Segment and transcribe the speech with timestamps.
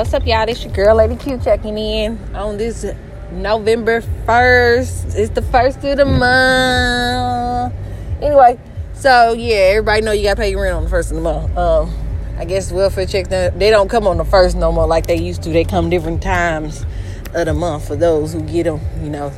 [0.00, 0.46] What's up, y'all?
[0.46, 2.86] This your girl, Lady Q, checking in on this
[3.32, 5.14] November 1st.
[5.14, 7.74] It's the first of the month.
[8.22, 8.58] Anyway,
[8.94, 11.54] so yeah, everybody know you gotta pay your rent on the first of the month.
[11.54, 11.94] Um,
[12.38, 15.42] I guess welfare checks, they don't come on the first no more like they used
[15.42, 15.50] to.
[15.50, 16.86] They come different times
[17.34, 19.30] of the month for those who get them, you know.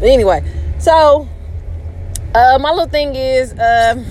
[0.00, 0.42] But anyway,
[0.80, 1.28] so
[2.34, 4.04] uh, my little thing is, um,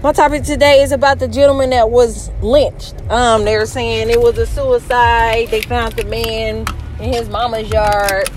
[0.00, 2.94] my topic today is about the gentleman that was lynched.
[3.10, 5.48] Um, they were saying it was a suicide.
[5.48, 6.66] They found the man
[7.00, 8.28] in his mama's yard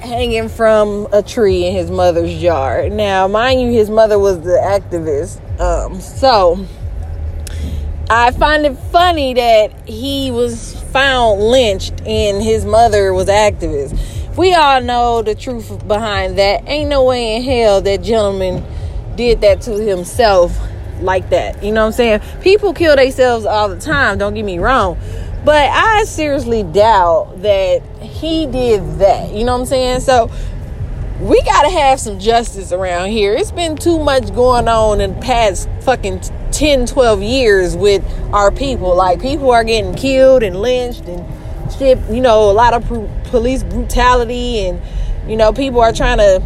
[0.00, 2.92] hanging from a tree in his mother's yard.
[2.92, 5.40] Now, mind you, his mother was the activist.
[5.58, 6.66] Um, so
[8.10, 13.98] I find it funny that he was found lynched and his mother was activist.
[14.36, 16.68] We all know the truth behind that.
[16.68, 18.62] Ain't no way in hell that gentleman
[19.16, 20.58] did that to himself
[21.00, 21.62] like that.
[21.62, 22.20] You know what I'm saying?
[22.40, 24.98] People kill themselves all the time, don't get me wrong.
[25.44, 29.34] But I seriously doubt that he did that.
[29.34, 30.00] You know what I'm saying?
[30.00, 30.30] So
[31.20, 33.34] we gotta have some justice around here.
[33.34, 38.02] It's been too much going on in the past fucking 10, 12 years with
[38.32, 38.96] our people.
[38.96, 41.24] Like people are getting killed and lynched and
[41.72, 42.84] shit, you know, a lot of
[43.24, 44.80] police brutality and
[45.28, 46.42] you know, people are trying to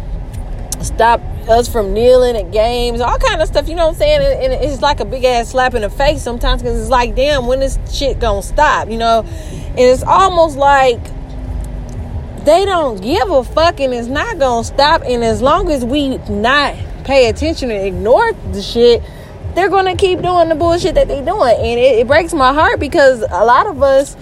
[0.81, 3.67] stop us from kneeling at games, all kind of stuff.
[3.67, 4.43] You know what I'm saying?
[4.43, 7.47] And it's like a big ass slap in the face sometimes because it's like, damn,
[7.47, 8.89] when is shit gonna stop?
[8.89, 9.21] You know?
[9.21, 10.99] And it's almost like
[12.45, 15.01] they don't give a fuck, and it's not gonna stop.
[15.05, 19.01] And as long as we not pay attention and ignore the shit,
[19.55, 22.79] they're gonna keep doing the bullshit that they doing, and it, it breaks my heart
[22.79, 24.15] because a lot of us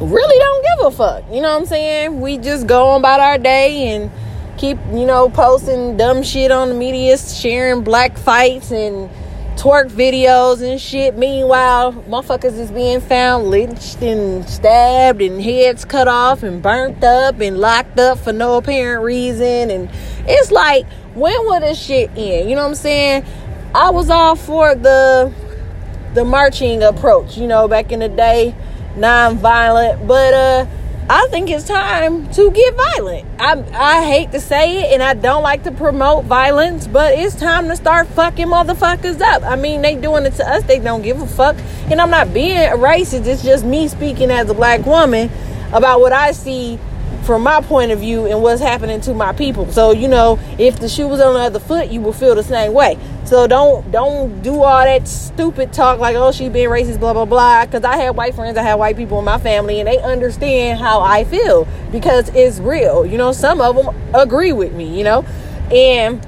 [0.00, 1.24] really don't give a fuck.
[1.32, 2.20] You know what I'm saying?
[2.20, 4.10] We just go on about our day and
[4.56, 9.10] keep, you know, posting dumb shit on the media, sharing black fights and
[9.56, 11.16] twerk videos and shit.
[11.16, 17.40] Meanwhile, motherfuckers is being found lynched and stabbed and heads cut off and burnt up
[17.40, 19.70] and locked up for no apparent reason.
[19.70, 19.88] And
[20.26, 22.48] it's like, when will this shit end?
[22.48, 23.24] You know what I'm saying?
[23.74, 25.32] I was all for the
[26.14, 28.54] the marching approach, you know, back in the day,
[28.96, 30.66] non-violent, but uh
[31.08, 33.26] I think it's time to get violent.
[33.38, 37.34] I I hate to say it and I don't like to promote violence, but it's
[37.34, 39.42] time to start fucking motherfuckers up.
[39.42, 41.56] I mean, they doing it to us, they don't give a fuck.
[41.90, 45.30] And I'm not being racist, it's just me speaking as a black woman
[45.74, 46.78] about what I see
[47.24, 49.70] from my point of view and what's happening to my people.
[49.72, 52.42] So, you know, if the shoe was on the other foot, you will feel the
[52.42, 52.98] same way.
[53.24, 57.24] So don't don't do all that stupid talk like oh she being racist blah blah
[57.24, 57.64] blah.
[57.64, 60.78] Because I have white friends I have white people in my family and they understand
[60.78, 63.06] how I feel because it's real.
[63.06, 65.24] You know some of them agree with me you know?
[65.72, 66.24] And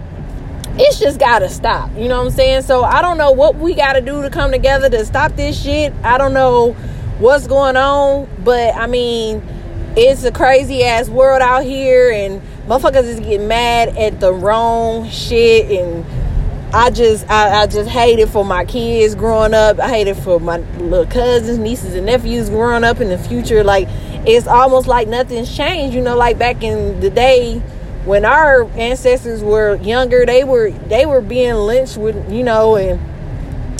[0.78, 1.90] it's just gotta stop.
[1.96, 2.62] You know what I'm saying?
[2.62, 5.92] So I don't know what we gotta do to come together to stop this shit.
[6.02, 6.72] I don't know
[7.18, 9.42] what's going on but I mean
[9.96, 15.08] it's a crazy ass world out here and motherfuckers is getting mad at the wrong
[15.08, 16.04] shit and
[16.74, 19.78] I just I, I just hate it for my kids growing up.
[19.78, 23.64] I hate it for my little cousins, nieces, and nephews growing up in the future.
[23.64, 23.88] Like
[24.26, 25.94] it's almost like nothing's changed.
[25.94, 27.60] You know, like back in the day
[28.04, 33.00] when our ancestors were younger, they were they were being lynched with you know and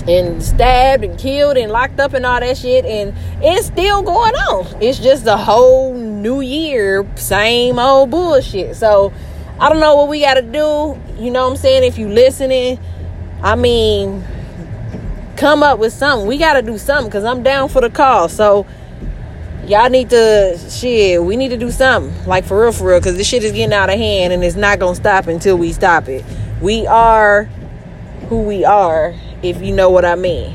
[0.09, 3.13] and stabbed and killed and locked up and all that shit and
[3.43, 4.83] it's still going on.
[4.83, 5.95] It's just a whole
[6.27, 8.75] new year, same old bullshit.
[8.75, 9.13] So
[9.61, 11.01] I don't know what we got to do.
[11.23, 11.85] You know what I'm saying?
[11.85, 12.81] If you listening,
[13.43, 14.25] I mean,
[15.37, 16.27] come up with something.
[16.27, 18.29] We got to do something because I'm down for the call.
[18.29, 18.67] So
[19.67, 21.23] y'all need to shit.
[21.23, 23.73] We need to do something like for real, for real, because this shit is getting
[23.73, 26.25] out of hand and it's not gonna stop until we stop it.
[26.61, 27.45] We are
[28.29, 30.55] who we are, if you know what I mean.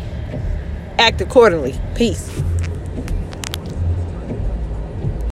[0.99, 1.79] Act accordingly.
[1.95, 2.29] Peace.